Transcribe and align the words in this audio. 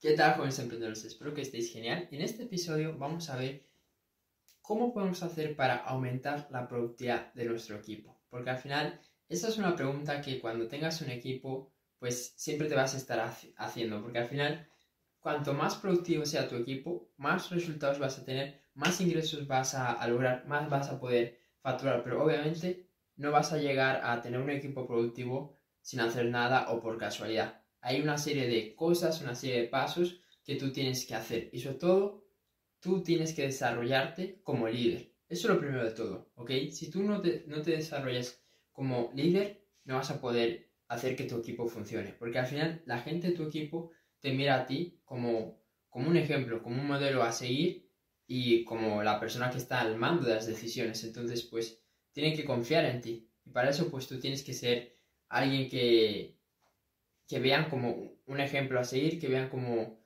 ¿Qué 0.00 0.12
tal, 0.12 0.34
jóvenes 0.34 0.60
emprendedores? 0.60 1.04
Espero 1.04 1.34
que 1.34 1.40
estéis 1.40 1.72
genial. 1.72 2.06
En 2.12 2.22
este 2.22 2.44
episodio 2.44 2.96
vamos 2.96 3.28
a 3.30 3.36
ver 3.36 3.66
cómo 4.62 4.94
podemos 4.94 5.24
hacer 5.24 5.56
para 5.56 5.74
aumentar 5.74 6.46
la 6.52 6.68
productividad 6.68 7.34
de 7.34 7.46
nuestro 7.46 7.76
equipo. 7.76 8.16
Porque 8.30 8.50
al 8.50 8.58
final, 8.58 9.00
esta 9.28 9.48
es 9.48 9.58
una 9.58 9.74
pregunta 9.74 10.20
que 10.20 10.38
cuando 10.38 10.68
tengas 10.68 11.00
un 11.02 11.10
equipo, 11.10 11.72
pues 11.98 12.32
siempre 12.36 12.68
te 12.68 12.76
vas 12.76 12.94
a 12.94 12.98
estar 12.98 13.18
haciendo. 13.56 14.00
Porque 14.00 14.20
al 14.20 14.28
final, 14.28 14.68
cuanto 15.18 15.52
más 15.52 15.74
productivo 15.74 16.24
sea 16.24 16.48
tu 16.48 16.54
equipo, 16.54 17.10
más 17.16 17.50
resultados 17.50 17.98
vas 17.98 18.20
a 18.20 18.24
tener, 18.24 18.62
más 18.74 19.00
ingresos 19.00 19.48
vas 19.48 19.74
a, 19.74 20.06
lograr, 20.06 20.46
más 20.46 20.70
vas 20.70 20.90
a 20.90 21.00
poder 21.00 21.40
facturar. 21.60 22.04
Pero 22.04 22.22
obviamente 22.22 22.86
no 23.16 23.32
vas 23.32 23.52
a 23.52 23.58
llegar 23.58 24.00
a 24.04 24.20
tener 24.22 24.38
un 24.38 24.50
equipo 24.50 24.86
productivo 24.86 25.58
sin 25.80 25.98
hacer 25.98 26.26
nada 26.26 26.70
o 26.70 26.80
por 26.80 26.98
casualidad. 26.98 27.57
Hay 27.80 28.00
una 28.00 28.18
serie 28.18 28.46
de 28.48 28.74
cosas, 28.74 29.20
una 29.22 29.34
serie 29.34 29.62
de 29.62 29.68
pasos 29.68 30.20
que 30.44 30.56
tú 30.56 30.72
tienes 30.72 31.06
que 31.06 31.14
hacer 31.14 31.50
y 31.52 31.60
sobre 31.60 31.78
todo 31.78 32.24
tú 32.80 33.02
tienes 33.02 33.34
que 33.34 33.42
desarrollarte 33.42 34.40
como 34.42 34.68
líder. 34.68 35.12
Eso 35.28 35.48
es 35.48 35.54
lo 35.54 35.60
primero 35.60 35.84
de 35.84 35.90
todo, 35.90 36.30
¿ok? 36.36 36.50
Si 36.70 36.90
tú 36.90 37.02
no 37.02 37.20
te, 37.20 37.44
no 37.46 37.60
te 37.62 37.72
desarrollas 37.72 38.42
como 38.72 39.10
líder, 39.14 39.66
no 39.84 39.96
vas 39.96 40.10
a 40.10 40.20
poder 40.20 40.70
hacer 40.88 41.16
que 41.16 41.24
tu 41.24 41.38
equipo 41.38 41.68
funcione, 41.68 42.14
porque 42.18 42.38
al 42.38 42.46
final 42.46 42.82
la 42.86 42.98
gente 43.00 43.28
de 43.28 43.34
tu 43.34 43.44
equipo 43.44 43.90
te 44.20 44.32
mira 44.32 44.56
a 44.56 44.66
ti 44.66 45.00
como, 45.04 45.62
como 45.88 46.08
un 46.08 46.16
ejemplo, 46.16 46.62
como 46.62 46.80
un 46.80 46.86
modelo 46.86 47.22
a 47.22 47.32
seguir 47.32 47.90
y 48.26 48.64
como 48.64 49.02
la 49.02 49.20
persona 49.20 49.50
que 49.50 49.58
está 49.58 49.80
al 49.80 49.96
mando 49.96 50.26
de 50.26 50.34
las 50.34 50.46
decisiones. 50.46 51.02
Entonces, 51.04 51.42
pues, 51.42 51.82
tienen 52.12 52.36
que 52.36 52.44
confiar 52.44 52.84
en 52.84 53.00
ti. 53.00 53.30
Y 53.44 53.50
para 53.50 53.70
eso, 53.70 53.90
pues, 53.90 54.06
tú 54.06 54.18
tienes 54.18 54.42
que 54.42 54.52
ser 54.52 54.92
alguien 55.28 55.68
que, 55.68 56.37
que 57.28 57.38
vean 57.38 57.68
como 57.68 58.18
un 58.26 58.40
ejemplo 58.40 58.80
a 58.80 58.84
seguir, 58.84 59.20
que 59.20 59.28
vean 59.28 59.50
como, 59.50 60.02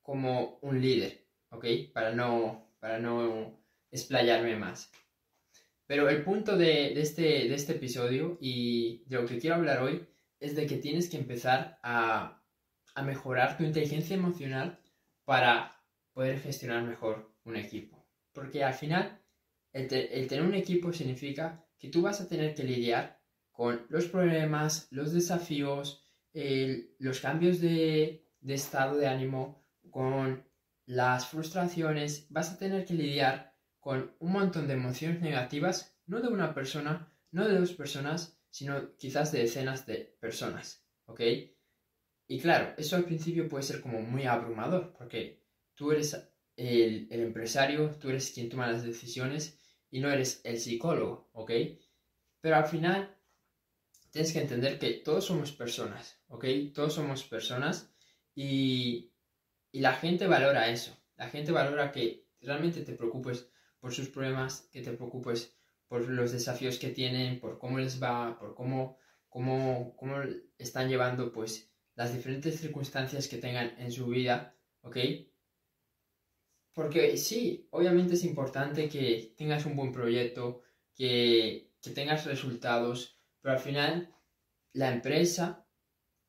como 0.00 0.58
un 0.62 0.80
líder, 0.80 1.26
¿ok? 1.50 1.66
Para 1.92 2.12
no, 2.14 2.72
para 2.78 2.98
no 2.98 3.60
explayarme 3.90 4.56
más. 4.56 4.90
Pero 5.86 6.08
el 6.08 6.22
punto 6.22 6.56
de, 6.56 6.98
este, 7.00 7.22
de 7.22 7.54
este 7.54 7.72
episodio 7.72 8.38
y 8.40 9.02
de 9.06 9.16
lo 9.16 9.26
que 9.26 9.38
quiero 9.38 9.56
hablar 9.56 9.82
hoy 9.82 10.06
es 10.38 10.54
de 10.54 10.66
que 10.66 10.76
tienes 10.76 11.10
que 11.10 11.18
empezar 11.18 11.78
a, 11.82 12.38
mejorar 13.04 13.56
tu 13.56 13.64
inteligencia 13.64 14.14
emocional 14.14 14.78
para 15.24 15.82
poder 16.12 16.38
gestionar 16.40 16.82
mejor 16.84 17.34
un 17.44 17.56
equipo. 17.56 18.06
Porque 18.32 18.62
al 18.62 18.74
final, 18.74 19.20
el 19.72 19.88
tener 19.88 20.42
un 20.42 20.54
equipo 20.54 20.92
significa 20.92 21.64
que 21.78 21.88
tú 21.88 22.02
vas 22.02 22.20
a 22.20 22.28
tener 22.28 22.54
que 22.54 22.64
lidiar 22.64 23.18
con 23.50 23.86
los 23.88 24.06
problemas, 24.06 24.88
los 24.90 25.12
desafíos, 25.12 26.01
los 26.34 27.20
cambios 27.20 27.60
de, 27.60 28.26
estado 28.46 28.96
de 28.96 29.06
ánimo, 29.06 29.64
con 29.90 30.44
las 30.86 31.28
frustraciones, 31.28 32.26
vas 32.30 32.52
a 32.52 32.58
tener 32.58 32.84
que 32.84 32.94
lidiar 32.94 33.54
con 33.80 34.14
un 34.20 34.32
montón 34.32 34.66
de 34.66 34.74
emociones 34.74 35.20
negativas, 35.20 35.98
no 36.06 36.20
de 36.20 36.28
una 36.28 36.54
persona, 36.54 37.12
no 37.30 37.46
de 37.46 37.58
dos 37.58 37.72
personas, 37.72 38.38
sino 38.48 38.96
quizás 38.96 39.32
de 39.32 39.40
decenas 39.40 39.86
de 39.86 40.16
personas, 40.20 40.86
¿ok? 41.06 41.20
Y 42.28 42.40
claro, 42.40 42.74
eso 42.78 42.96
al 42.96 43.04
principio 43.04 43.48
puede 43.48 43.64
ser 43.64 43.80
como 43.80 44.00
muy 44.00 44.24
abrumador, 44.24 44.94
porque 44.96 45.44
tú 45.74 45.92
eres 45.92 46.14
el, 46.56 47.08
el 47.10 47.20
empresario, 47.20 47.90
tú 48.00 48.10
eres 48.10 48.30
quien 48.30 48.48
toma 48.48 48.70
las 48.70 48.84
decisiones 48.84 49.58
y 49.90 50.00
no 50.00 50.10
eres 50.10 50.40
el 50.44 50.58
psicólogo, 50.58 51.30
¿ok? 51.32 51.50
Pero 52.40 52.56
al 52.56 52.66
final 52.66 53.16
tienes 54.10 54.32
que 54.32 54.40
entender 54.40 54.78
que 54.78 54.92
todos 54.94 55.24
somos 55.24 55.52
personas, 55.52 56.21
¿ok? 56.32 56.46
Todos 56.74 56.94
somos 56.94 57.22
personas 57.24 57.92
y, 58.34 59.10
la 59.72 59.94
gente 59.94 60.26
valora 60.26 60.68
eso. 60.68 60.94
La 61.16 61.28
gente 61.28 61.50
valora 61.50 61.92
que 61.92 62.26
realmente 62.42 62.82
te 62.82 62.92
preocupes 62.92 63.48
por 63.80 63.92
sus 63.94 64.08
problemas, 64.10 64.68
que 64.70 64.82
te 64.82 64.92
preocupes 64.92 65.56
por 65.88 66.06
los 66.10 66.32
desafíos 66.32 66.78
que 66.78 66.90
tienen, 66.90 67.40
por 67.40 67.58
cómo 67.58 67.78
les 67.78 68.02
va, 68.02 68.38
por 68.38 68.54
cómo, 68.54 68.98
cómo, 69.30 69.94
cómo 69.96 70.16
están 70.58 70.90
llevando 70.90 71.32
pues 71.32 71.70
las 71.94 72.12
diferentes 72.12 72.60
circunstancias 72.60 73.28
que 73.28 73.38
tengan 73.38 73.74
en 73.78 73.90
su 73.90 74.06
vida, 74.08 74.54
¿ok? 74.82 74.98
Porque 76.74 77.16
sí, 77.16 77.66
obviamente 77.70 78.14
es 78.14 78.24
importante 78.24 78.90
que 78.90 79.34
tengas 79.38 79.64
un 79.64 79.76
buen 79.76 79.92
proyecto, 79.92 80.62
que, 80.94 81.72
que 81.80 81.90
tengas 81.92 82.26
resultados, 82.26 83.18
pero 83.40 83.54
al 83.54 83.60
final, 83.60 84.14
la 84.74 84.92
empresa 84.92 85.62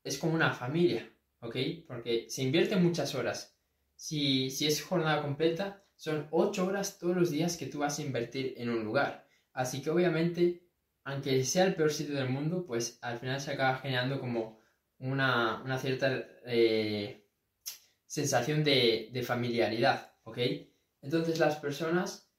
es 0.04 0.18
como 0.18 0.34
una 0.34 0.54
familia, 0.54 1.10
¿ok? 1.40 1.56
Porque 1.88 2.28
se 2.30 2.44
invierte 2.44 2.76
muchas 2.76 3.16
horas. 3.16 3.58
Si, 3.96 4.50
si 4.50 4.68
es 4.68 4.82
jornada 4.82 5.22
completa, 5.22 5.86
son 5.96 6.28
ocho 6.32 6.66
horas 6.68 7.00
todos 7.00 7.16
los 7.16 7.32
días 7.32 7.58
que 7.58 7.68
tú 7.68 7.80
vas 7.80 8.00
a 8.00 8.02
invertir 8.02 8.56
en 8.58 8.70
un 8.70 8.84
lugar. 8.84 9.28
Así 9.54 9.82
que 9.82 9.90
obviamente, 9.90 10.68
aunque 11.04 11.44
sea 11.46 11.66
el 11.66 11.76
peor 11.76 11.94
sitio 11.94 12.16
del 12.16 12.30
mundo, 12.30 12.66
pues 12.66 12.98
al 13.02 13.20
final 13.20 13.40
se 13.40 13.52
acaba 13.52 13.78
generando 13.78 14.20
como 14.20 14.60
una, 15.00 15.62
una 15.64 15.78
cierta 15.78 16.26
eh, 16.46 17.28
sensación 18.08 18.64
de, 18.64 19.10
de 19.12 19.24
familiaridad, 19.24 20.14
¿ok? 20.24 20.40
Entonces 21.02 21.40
las 21.40 21.58
personas, 21.58 22.32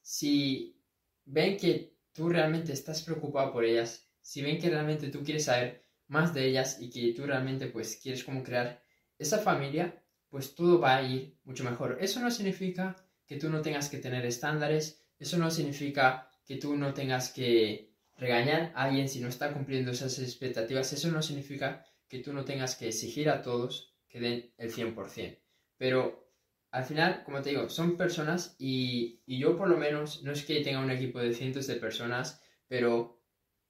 si 0.00 0.80
ven 1.24 1.56
que 1.56 1.96
tú 2.12 2.28
realmente 2.28 2.72
estás 2.72 3.02
preocupado 3.02 3.52
por 3.52 3.64
ellas, 3.64 4.08
si 4.20 4.42
ven 4.42 4.58
que 4.58 4.70
realmente 4.70 5.08
tú 5.08 5.22
quieres 5.24 5.44
saber 5.44 5.84
más 6.12 6.34
de 6.34 6.46
ellas 6.46 6.76
y 6.78 6.90
que 6.90 7.14
tú 7.14 7.26
realmente 7.26 7.68
pues 7.68 7.98
quieres 8.00 8.22
como 8.22 8.42
crear 8.42 8.82
esa 9.18 9.38
familia, 9.38 10.04
pues 10.28 10.54
todo 10.54 10.78
va 10.78 10.96
a 10.96 11.02
ir 11.02 11.38
mucho 11.44 11.64
mejor. 11.64 11.96
Eso 12.00 12.20
no 12.20 12.30
significa 12.30 12.96
que 13.26 13.38
tú 13.38 13.48
no 13.48 13.62
tengas 13.62 13.88
que 13.88 13.96
tener 13.96 14.26
estándares, 14.26 15.02
eso 15.18 15.38
no 15.38 15.50
significa 15.50 16.28
que 16.44 16.56
tú 16.56 16.76
no 16.76 16.92
tengas 16.92 17.32
que 17.32 17.94
regañar 18.18 18.72
a 18.74 18.84
alguien 18.84 19.08
si 19.08 19.20
no 19.20 19.28
está 19.28 19.54
cumpliendo 19.54 19.90
esas 19.90 20.18
expectativas, 20.18 20.92
eso 20.92 21.10
no 21.10 21.22
significa 21.22 21.82
que 22.06 22.18
tú 22.18 22.34
no 22.34 22.44
tengas 22.44 22.76
que 22.76 22.88
exigir 22.88 23.30
a 23.30 23.40
todos 23.40 23.94
que 24.06 24.20
den 24.20 24.52
el 24.58 24.70
100%. 24.70 25.38
Pero 25.78 26.30
al 26.72 26.84
final, 26.84 27.22
como 27.24 27.40
te 27.40 27.50
digo, 27.50 27.70
son 27.70 27.96
personas 27.96 28.54
y, 28.58 29.22
y 29.24 29.38
yo 29.38 29.56
por 29.56 29.68
lo 29.70 29.78
menos, 29.78 30.22
no 30.24 30.32
es 30.32 30.44
que 30.44 30.60
tenga 30.60 30.80
un 30.80 30.90
equipo 30.90 31.20
de 31.20 31.32
cientos 31.32 31.66
de 31.66 31.76
personas, 31.76 32.42
pero 32.68 33.21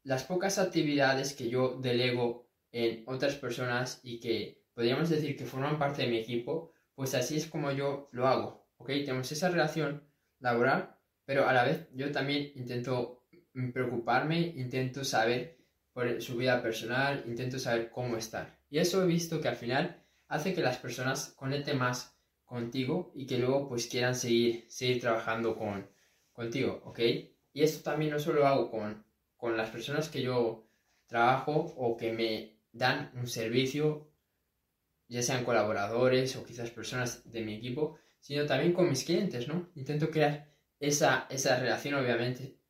las 0.05 0.25
pocas 0.25 0.59
actividades 0.59 1.35
que 1.35 1.49
yo 1.49 1.79
delego 1.81 2.49
en 2.71 3.05
otras 3.07 3.37
personas 3.37 4.01
y 4.03 4.19
que 4.21 4.65
podríamos 4.75 5.11
decir 5.11 5.37
que 5.37 5.45
forman 5.45 5.79
parte 5.79 6.03
de 6.03 6.09
mi 6.09 6.19
equipo, 6.19 6.73
pues 6.95 7.15
así 7.15 7.37
es 7.37 7.47
como 7.47 7.71
yo 7.73 8.09
lo 8.13 8.27
hago, 8.27 8.67
¿ok? 8.79 8.89
Tenemos 8.89 9.31
esa 9.31 9.51
relación 9.51 10.03
laboral, 10.39 10.97
pero 11.25 11.49
a 11.49 11.53
la 11.53 11.65
vez 11.65 11.89
yo 11.93 12.11
también 12.11 12.53
intento 12.57 13.27
preocuparme, 13.73 14.41
intento 14.57 15.05
saber 15.05 15.59
por 15.93 16.21
su 16.23 16.37
vida 16.37 16.63
personal, 16.63 17.23
intento 17.27 17.59
saber 17.59 17.91
cómo 17.91 18.17
estar. 18.17 18.59
Y 18.71 18.79
eso 18.79 19.03
he 19.03 19.07
visto 19.07 19.41
que 19.41 19.49
al 19.49 19.57
final 19.57 20.03
hace 20.29 20.55
que 20.55 20.63
las 20.63 20.79
personas 20.79 21.35
conecten 21.37 21.79
más 21.79 22.17
contigo 22.45 23.13
y 23.15 23.27
que 23.27 23.39
luego 23.39 23.69
pues 23.69 23.87
quieran 23.87 24.15
seguir, 24.15 24.65
seguir 24.69 25.01
trabajando 25.01 25.57
con, 25.57 25.87
contigo, 26.33 26.83
¿ok? 26.87 26.99
Y 27.53 27.63
esto 27.63 27.83
también 27.83 28.11
no 28.11 28.19
solo 28.19 28.47
hago 28.47 28.71
con 28.71 29.05
con 29.43 29.57
las 29.57 29.71
personas 29.71 30.09
que 30.09 30.23
yo 30.23 30.69
trabajo 31.09 31.75
o 31.77 31.97
que 31.97 32.13
me 32.13 32.61
dan 32.71 33.11
un 33.17 33.27
servicio, 33.27 34.09
ya 35.09 35.21
sean 35.21 35.45
colaboradores 35.45 36.37
o 36.37 36.45
quizás 36.45 36.71
personas 36.71 37.29
de 37.29 37.41
mi 37.43 37.57
equipo, 37.57 37.99
sino 38.21 38.47
también 38.47 38.73
con 38.73 38.89
mis 38.89 39.03
clientes, 39.03 39.49
¿no? 39.49 39.69
Intento 39.75 40.13
crear 40.13 40.49
esa, 40.79 41.27
esa 41.29 41.59
relación, 41.59 41.95
obviamente, 41.95 42.61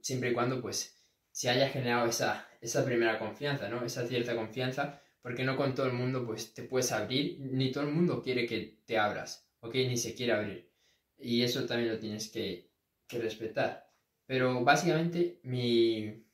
siempre 0.00 0.30
y 0.30 0.32
cuando 0.32 0.62
pues 0.62 0.96
se 1.32 1.50
haya 1.50 1.68
generado 1.70 2.06
esa, 2.06 2.48
esa 2.60 2.84
primera 2.84 3.18
confianza, 3.18 3.68
¿no? 3.68 3.84
Esa 3.84 4.06
cierta 4.06 4.36
confianza, 4.36 5.02
porque 5.22 5.42
no 5.42 5.56
con 5.56 5.74
todo 5.74 5.86
el 5.86 5.92
mundo 5.92 6.24
pues 6.24 6.54
te 6.54 6.62
puedes 6.62 6.92
abrir, 6.92 7.40
ni 7.40 7.72
todo 7.72 7.82
el 7.82 7.92
mundo 7.92 8.22
quiere 8.22 8.46
que 8.46 8.78
te 8.86 8.96
abras, 8.96 9.50
¿ok? 9.58 9.74
Ni 9.74 9.96
se 9.96 10.14
quiere 10.14 10.34
abrir. 10.34 10.70
Y 11.18 11.42
eso 11.42 11.66
también 11.66 11.90
lo 11.90 11.98
tienes 11.98 12.30
que, 12.30 12.70
que 13.08 13.18
respetar. 13.18 13.85
Pero 14.26 14.64
básicamente 14.64 15.40
mi, 15.42 16.24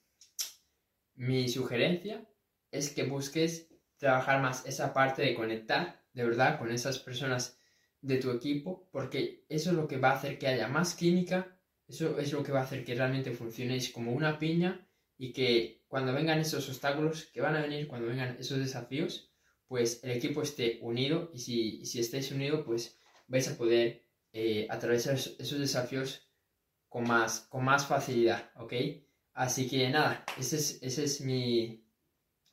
mi 1.14 1.48
sugerencia 1.48 2.26
es 2.70 2.90
que 2.90 3.04
busques 3.04 3.68
trabajar 3.98 4.42
más 4.42 4.66
esa 4.66 4.92
parte 4.92 5.22
de 5.22 5.34
conectar 5.34 6.02
de 6.12 6.24
verdad 6.24 6.58
con 6.58 6.72
esas 6.72 6.98
personas 6.98 7.58
de 8.00 8.18
tu 8.18 8.30
equipo, 8.30 8.88
porque 8.90 9.44
eso 9.48 9.70
es 9.70 9.76
lo 9.76 9.86
que 9.86 9.98
va 9.98 10.10
a 10.10 10.16
hacer 10.16 10.38
que 10.38 10.48
haya 10.48 10.68
más 10.68 10.94
química, 10.94 11.56
eso 11.86 12.18
es 12.18 12.32
lo 12.32 12.42
que 12.42 12.52
va 12.52 12.60
a 12.60 12.64
hacer 12.64 12.84
que 12.84 12.94
realmente 12.94 13.32
funcionéis 13.32 13.90
como 13.90 14.12
una 14.12 14.38
piña 14.38 14.86
y 15.16 15.32
que 15.32 15.84
cuando 15.86 16.12
vengan 16.12 16.40
esos 16.40 16.68
obstáculos 16.68 17.26
que 17.26 17.40
van 17.40 17.54
a 17.54 17.62
venir, 17.62 17.86
cuando 17.86 18.08
vengan 18.08 18.36
esos 18.40 18.58
desafíos, 18.58 19.30
pues 19.68 20.02
el 20.02 20.10
equipo 20.10 20.42
esté 20.42 20.78
unido 20.82 21.30
y 21.32 21.38
si, 21.38 21.86
si 21.86 22.00
estáis 22.00 22.32
unidos, 22.32 22.64
pues 22.66 22.98
vais 23.28 23.48
a 23.48 23.56
poder 23.56 24.02
eh, 24.32 24.66
atravesar 24.68 25.14
esos 25.14 25.58
desafíos 25.58 26.26
con 26.92 27.04
más, 27.04 27.46
con 27.48 27.64
más 27.64 27.86
facilidad, 27.86 28.50
¿ok? 28.56 28.74
Así 29.32 29.66
que 29.68 29.88
nada, 29.88 30.24
ese 30.38 30.56
es, 30.56 30.78
ese 30.82 31.04
es 31.04 31.22
mi, 31.22 31.88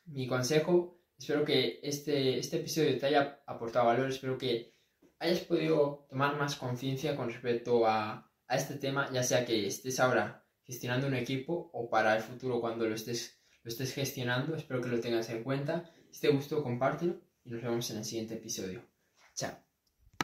mi 0.06 0.26
consejo. 0.26 0.98
Espero 1.18 1.44
que 1.44 1.78
este, 1.82 2.38
este 2.38 2.56
episodio 2.56 2.98
te 2.98 3.06
haya 3.06 3.42
aportado 3.46 3.86
valor, 3.86 4.08
espero 4.08 4.38
que 4.38 4.74
hayas 5.18 5.40
podido 5.40 6.06
tomar 6.08 6.38
más 6.38 6.56
conciencia 6.56 7.14
con 7.14 7.28
respecto 7.28 7.86
a, 7.86 8.32
a 8.48 8.56
este 8.56 8.76
tema, 8.76 9.10
ya 9.12 9.22
sea 9.22 9.44
que 9.44 9.66
estés 9.66 10.00
ahora 10.00 10.46
gestionando 10.64 11.06
un 11.06 11.14
equipo 11.16 11.70
o 11.74 11.90
para 11.90 12.16
el 12.16 12.22
futuro 12.22 12.62
cuando 12.62 12.86
lo 12.86 12.94
estés, 12.94 13.38
lo 13.62 13.68
estés 13.68 13.92
gestionando. 13.92 14.56
Espero 14.56 14.80
que 14.80 14.88
lo 14.88 15.00
tengas 15.00 15.28
en 15.28 15.44
cuenta. 15.44 15.92
Si 16.10 16.22
te 16.22 16.28
gustó, 16.28 16.62
compártelo 16.62 17.20
y 17.44 17.50
nos 17.50 17.62
vemos 17.62 17.90
en 17.90 17.98
el 17.98 18.04
siguiente 18.06 18.34
episodio. 18.34 18.82
Chao. 19.34 19.69